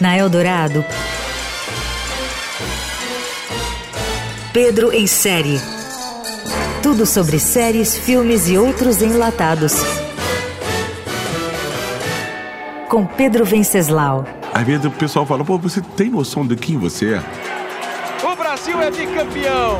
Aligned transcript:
Na 0.00 0.16
Eldorado, 0.16 0.84
Pedro 4.56 4.90
em 4.90 5.06
série. 5.06 5.60
Tudo 6.82 7.04
sobre 7.04 7.38
séries, 7.38 7.94
filmes 7.94 8.48
e 8.48 8.56
outros 8.56 9.02
enlatados. 9.02 9.74
Com 12.88 13.04
Pedro 13.04 13.44
Venceslau. 13.44 14.24
Às 14.54 14.66
vezes 14.66 14.86
o 14.86 14.90
pessoal 14.90 15.26
fala, 15.26 15.44
pô, 15.44 15.58
você 15.58 15.82
tem 15.94 16.08
noção 16.08 16.46
de 16.46 16.56
quem 16.56 16.78
você 16.78 17.16
é? 17.16 17.22
O 18.26 18.34
Brasil 18.34 18.80
é 18.80 18.90
bicampeão! 18.90 19.78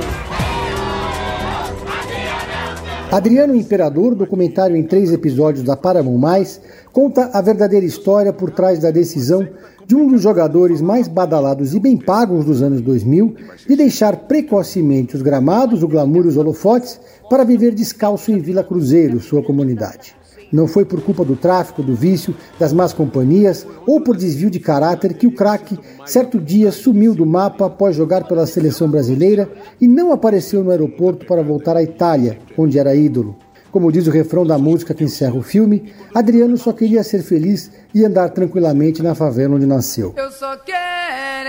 Adriano 3.11 3.54
Imperador, 3.54 4.16
documentário 4.16 4.77
em 4.77 4.82
três 4.82 5.12
episódios 5.12 5.64
da 5.64 5.77
Paramount+, 5.77 6.45
conta 6.93 7.30
a 7.32 7.41
verdadeira 7.41 7.87
história 7.87 8.32
por 8.32 8.51
trás 8.51 8.80
da 8.80 8.91
decisão 8.91 9.48
de 9.87 9.95
um 9.95 10.09
dos 10.09 10.20
jogadores 10.20 10.80
mais 10.80 11.06
badalados 11.06 11.73
e 11.73 11.79
bem 11.79 11.96
pagos 11.96 12.45
dos 12.45 12.62
anos 12.62 12.80
2000 12.80 13.37
de 13.69 13.77
deixar 13.77 14.16
precocemente 14.27 15.15
os 15.15 15.23
gramados, 15.23 15.84
o 15.84 15.88
glamour 15.88 16.24
e 16.24 16.29
os 16.29 16.37
holofotes 16.37 16.98
para 17.30 17.45
viver 17.45 17.73
descalço 17.73 18.32
em 18.32 18.41
Vila 18.41 18.65
Cruzeiro, 18.65 19.20
sua 19.20 19.43
comunidade. 19.43 20.16
Não 20.52 20.66
foi 20.66 20.84
por 20.84 21.02
culpa 21.02 21.24
do 21.24 21.36
tráfico, 21.36 21.82
do 21.82 21.95
vício, 21.95 22.34
das 22.59 22.73
más 22.73 22.92
companhias 22.92 23.66
ou 23.87 24.00
por 24.00 24.16
desvio 24.16 24.50
de 24.50 24.60
caráter 24.60 25.14
que 25.14 25.27
o 25.27 25.32
craque, 25.32 25.78
certo 26.04 26.38
dia, 26.38 26.70
sumiu 26.70 27.14
do 27.14 27.27
mapa 27.27 27.66
após 27.66 27.96
jogar 27.96 28.24
pela 28.27 28.46
seleção 28.46 28.88
brasileira 28.88 29.48
e 29.80 29.88
não 29.88 30.12
apareceu 30.12 30.62
no 30.62 30.70
aeroporto 30.70 31.27
para 31.27 31.42
voltar 31.42 31.77
à 31.77 31.82
Itália, 31.82 32.38
onde 32.56 32.78
era 32.78 32.95
ídolo. 32.95 33.37
Como 33.70 33.92
diz 33.92 34.06
o 34.06 34.10
refrão 34.10 34.46
da 34.46 34.56
música 34.56 34.95
que 34.95 35.04
encerra 35.04 35.34
o 35.34 35.42
filme, 35.42 35.92
Adriano 36.14 36.56
só 36.56 36.73
queria 36.73 37.02
ser 37.02 37.23
feliz 37.23 37.70
e 37.95 38.04
andar 38.04 38.30
tranquilamente 38.30 39.02
na 39.02 39.15
favela 39.15 39.56
onde 39.56 39.66
nasceu. 39.66 40.15
Eu 40.16 40.30
só 40.30 40.56
quero 40.56 40.96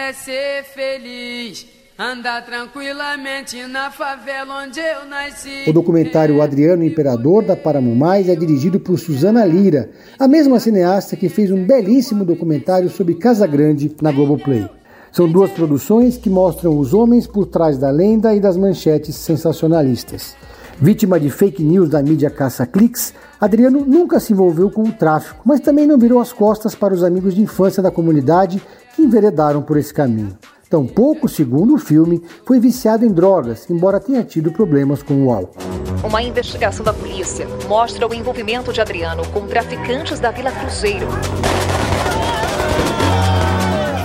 é 0.07 0.13
ser 0.13 0.63
feliz. 0.63 1.67
Andar 1.99 2.45
tranquilamente 2.45 3.65
na 3.65 3.89
favela 3.89 4.61
onde 4.63 4.79
eu 4.79 5.09
nasci. 5.09 5.67
O 5.67 5.73
documentário 5.73 6.43
Adriano 6.43 6.83
Imperador 6.83 7.43
da 7.43 7.55
Paramount 7.55 8.29
é 8.29 8.35
dirigido 8.35 8.79
por 8.79 8.99
Suzana 8.99 9.43
Lira, 9.43 9.89
a 10.19 10.27
mesma 10.27 10.59
cineasta 10.59 11.15
que 11.15 11.27
fez 11.27 11.49
um 11.49 11.65
belíssimo 11.65 12.23
documentário 12.23 12.87
sobre 12.87 13.15
Casa 13.15 13.47
Grande 13.47 13.95
na 13.99 14.11
Globoplay. 14.11 14.69
São 15.11 15.27
duas 15.27 15.49
produções 15.49 16.17
que 16.17 16.29
mostram 16.29 16.77
os 16.77 16.93
homens 16.93 17.25
por 17.25 17.47
trás 17.47 17.79
da 17.79 17.89
lenda 17.89 18.35
e 18.35 18.39
das 18.39 18.57
manchetes 18.57 19.15
sensacionalistas. 19.15 20.35
Vítima 20.79 21.19
de 21.19 21.31
fake 21.31 21.63
news 21.63 21.89
da 21.89 22.03
mídia 22.03 22.29
caça-cliques, 22.29 23.11
Adriano 23.41 23.83
nunca 23.83 24.19
se 24.19 24.33
envolveu 24.33 24.69
com 24.69 24.83
o 24.83 24.91
tráfico, 24.91 25.41
mas 25.43 25.61
também 25.61 25.87
não 25.87 25.97
virou 25.97 26.19
as 26.19 26.31
costas 26.31 26.75
para 26.75 26.93
os 26.93 27.03
amigos 27.03 27.33
de 27.33 27.41
infância 27.41 27.81
da 27.81 27.89
comunidade 27.89 28.61
que 28.95 29.01
enveredaram 29.01 29.63
por 29.63 29.77
esse 29.77 29.91
caminho. 29.91 30.37
Tampouco, 30.69 31.29
segundo 31.29 31.75
o 31.75 31.77
filme, 31.77 32.21
foi 32.45 32.59
viciado 32.59 33.05
em 33.05 33.09
drogas, 33.09 33.69
embora 33.69 34.01
tenha 34.01 34.21
tido 34.21 34.51
problemas 34.51 35.01
com 35.01 35.25
o 35.25 35.31
álcool. 35.31 35.55
Uma 36.03 36.21
investigação 36.21 36.83
da 36.83 36.93
polícia 36.93 37.47
mostra 37.69 38.05
o 38.05 38.13
envolvimento 38.13 38.73
de 38.73 38.81
Adriano 38.81 39.25
com 39.29 39.47
traficantes 39.47 40.19
da 40.19 40.29
Vila 40.29 40.51
Cruzeiro. 40.51 41.07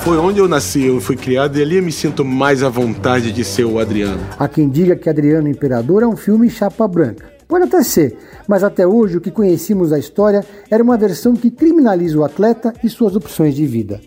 Foi 0.04 0.16
onde 0.18 0.38
eu 0.38 0.48
nasci, 0.48 0.84
eu 0.84 1.00
fui 1.00 1.16
criado 1.16 1.58
e 1.58 1.62
ali 1.62 1.76
eu 1.76 1.82
me 1.82 1.92
sinto 1.92 2.24
mais 2.24 2.62
à 2.62 2.68
vontade 2.68 3.32
de 3.32 3.44
ser 3.44 3.64
o 3.64 3.80
Adriano. 3.80 4.20
Há 4.38 4.48
quem 4.48 4.68
diga 4.68 4.94
que 4.94 5.08
Adriano 5.08 5.48
Imperador 5.48 6.04
é 6.04 6.06
um 6.06 6.16
filme 6.16 6.48
chapa 6.48 6.86
branca. 6.86 7.32
Pode 7.48 7.64
até 7.64 7.82
ser, 7.82 8.16
mas 8.48 8.64
até 8.64 8.86
hoje 8.86 9.16
o 9.16 9.20
que 9.20 9.30
conhecíamos 9.30 9.90
da 9.90 9.98
história 9.98 10.44
era 10.70 10.82
uma 10.82 10.96
versão 10.96 11.34
que 11.34 11.50
criminaliza 11.50 12.18
o 12.18 12.24
atleta 12.24 12.72
e 12.82 12.88
suas 12.88 13.14
opções 13.14 13.54
de 13.54 13.66
vida. 13.66 14.00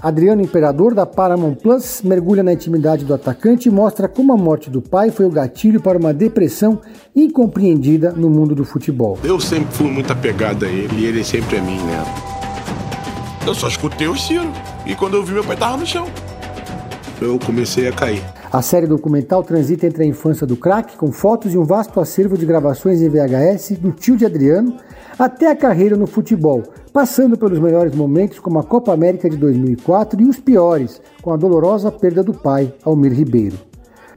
Adriano 0.00 0.40
Imperador, 0.40 0.94
da 0.94 1.04
Paramount 1.04 1.56
Plus, 1.56 2.02
mergulha 2.02 2.42
na 2.42 2.52
intimidade 2.52 3.04
do 3.04 3.12
atacante 3.12 3.68
e 3.68 3.72
mostra 3.72 4.08
como 4.08 4.32
a 4.32 4.36
morte 4.36 4.70
do 4.70 4.80
pai 4.80 5.10
foi 5.10 5.26
o 5.26 5.30
gatilho 5.30 5.80
para 5.80 5.98
uma 5.98 6.14
depressão 6.14 6.80
incompreendida 7.14 8.12
no 8.12 8.30
mundo 8.30 8.54
do 8.54 8.64
futebol. 8.64 9.18
Eu 9.24 9.40
sempre 9.40 9.74
fui 9.74 9.90
muito 9.90 10.12
apegado 10.12 10.64
a 10.64 10.68
ele 10.68 11.00
e 11.00 11.04
ele 11.04 11.24
sempre 11.24 11.58
a 11.58 11.62
mim, 11.62 11.78
né? 11.78 12.04
Eu 13.44 13.54
só 13.54 13.66
escutei 13.66 14.06
o 14.06 14.14
tiro 14.14 14.50
e 14.86 14.94
quando 14.94 15.14
eu 15.14 15.24
vi 15.24 15.32
meu 15.32 15.44
pai 15.44 15.56
tava 15.56 15.76
no 15.76 15.86
chão. 15.86 16.06
Eu 17.20 17.38
comecei 17.38 17.88
a 17.88 17.92
cair. 17.92 18.22
A 18.50 18.62
série 18.62 18.86
documental 18.86 19.42
transita 19.42 19.86
entre 19.86 20.04
a 20.04 20.06
infância 20.06 20.46
do 20.46 20.56
craque, 20.56 20.96
com 20.96 21.12
fotos 21.12 21.52
e 21.52 21.58
um 21.58 21.64
vasto 21.64 22.00
acervo 22.00 22.38
de 22.38 22.46
gravações 22.46 23.02
em 23.02 23.08
VHS 23.10 23.72
do 23.78 23.92
tio 23.92 24.16
de 24.16 24.24
Adriano, 24.24 24.74
até 25.18 25.50
a 25.50 25.56
carreira 25.56 25.96
no 25.96 26.06
futebol, 26.06 26.62
passando 26.90 27.36
pelos 27.36 27.58
melhores 27.58 27.94
momentos 27.94 28.38
como 28.38 28.58
a 28.58 28.64
Copa 28.64 28.90
América 28.90 29.28
de 29.28 29.36
2004 29.36 30.22
e 30.22 30.24
os 30.24 30.38
piores, 30.38 30.98
com 31.20 31.30
a 31.30 31.36
dolorosa 31.36 31.92
perda 31.92 32.22
do 32.22 32.32
pai, 32.32 32.72
Almir 32.82 33.12
Ribeiro. 33.12 33.58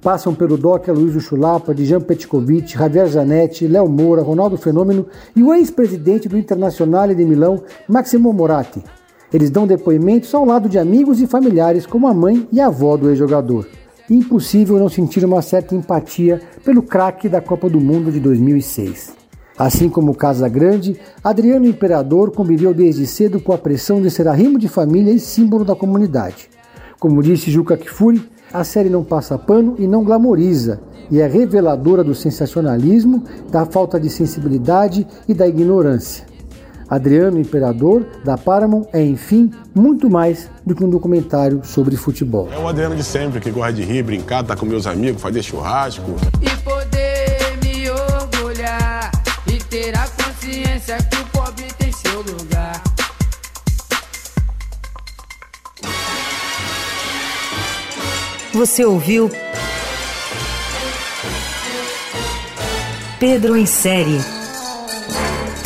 Passam 0.02 0.34
pelo 0.34 0.58
doc 0.58 0.88
Luiz 0.88 1.22
Chulapa, 1.22 1.76
Jean 1.76 2.00
Petkovic, 2.00 2.72
Javier 2.72 3.08
Zanetti, 3.08 3.68
Léo 3.68 3.90
Moura, 3.90 4.22
Ronaldo 4.22 4.58
Fenômeno 4.58 5.08
e 5.36 5.44
o 5.44 5.54
ex-presidente 5.54 6.30
do 6.30 6.38
Internazionale 6.38 7.14
de 7.14 7.26
Milão, 7.26 7.62
Maximo 7.86 8.32
Moratti. 8.32 8.82
Eles 9.34 9.50
dão 9.50 9.68
depoimentos 9.68 10.34
ao 10.34 10.46
lado 10.46 10.70
de 10.70 10.80
amigos 10.80 11.22
e 11.22 11.28
familiares 11.28 11.86
como 11.86 12.08
a 12.08 12.14
mãe 12.14 12.48
e 12.50 12.62
a 12.62 12.68
avó 12.68 12.96
do 12.96 13.10
ex-jogador. 13.10 13.68
Impossível 14.10 14.78
não 14.78 14.90
sentir 14.90 15.24
uma 15.24 15.42
certa 15.42 15.76
empatia 15.76 16.42
pelo 16.66 16.82
craque 16.82 17.30
da 17.30 17.40
Copa 17.40 17.70
do 17.70 17.80
Mundo 17.80 18.12
de 18.12 18.20
2006. 18.20 19.14
Assim 19.58 19.90
como 19.90 20.16
Casa 20.16 20.50
Grande, 20.50 21.00
Adriano 21.24 21.68
Imperador 21.68 22.32
conviveu 22.32 22.74
desde 22.74 23.06
cedo 23.06 23.40
com 23.40 23.54
a 23.54 23.58
pressão 23.58 24.02
de 24.02 24.10
ser 24.10 24.28
arrimo 24.28 24.58
de 24.58 24.68
família 24.68 25.12
e 25.12 25.20
símbolo 25.20 25.64
da 25.64 25.76
comunidade. 25.76 26.50
Como 27.00 27.22
disse 27.22 27.52
Juca 27.52 27.78
Kfouri, 27.78 28.28
a 28.52 28.64
série 28.64 28.90
não 28.90 29.04
passa 29.04 29.38
pano 29.38 29.76
e 29.78 29.88
não 29.88 30.04
glamoriza, 30.04 30.82
e 31.10 31.20
é 31.20 31.28
reveladora 31.28 32.04
do 32.04 32.16
sensacionalismo, 32.16 33.24
da 33.50 33.66
falta 33.66 34.00
de 34.00 34.10
sensibilidade 34.10 35.08
e 35.28 35.34
da 35.34 35.48
ignorância. 35.48 36.31
Adriano 36.92 37.40
Imperador, 37.40 38.06
da 38.22 38.38
Paramount, 38.38 38.86
é, 38.92 39.02
enfim, 39.02 39.50
muito 39.74 40.10
mais 40.10 40.50
do 40.66 40.76
que 40.76 40.84
um 40.84 40.90
documentário 40.90 41.62
sobre 41.64 41.96
futebol. 41.96 42.50
É 42.52 42.58
o 42.58 42.68
Adriano 42.68 42.98
de 42.98 43.04
sempre, 43.04 43.40
que 43.40 43.50
gosta 43.50 43.72
de 43.72 43.84
rir, 43.84 44.04
brincar, 44.04 44.44
tá 44.44 44.58
com 44.58 44.66
meus 44.66 44.86
amigos, 44.86 45.22
fazer 45.22 45.42
churrasco. 45.42 46.18
E 46.42 46.50
poder 46.58 47.58
me 47.64 47.90
orgulhar 47.90 49.10
e 49.48 49.58
ter 49.64 49.96
a 49.96 50.06
consciência 50.06 50.98
que 50.98 51.16
o 51.16 51.26
pobre 51.28 51.64
tem 51.78 51.94
seu 51.94 52.22
lugar. 52.24 52.84
Você 58.54 58.84
ouviu 58.84 59.32
Pedro 63.18 63.56
em 63.56 63.66
série. 63.66 64.41